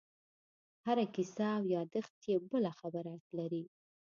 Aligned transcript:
هره 0.85 1.05
کیسه 1.15 1.45
او 1.57 1.63
یادښت 1.75 2.17
یې 2.29 2.35
بله 2.51 2.71
خبره 2.79 3.13
لري. 3.37 3.63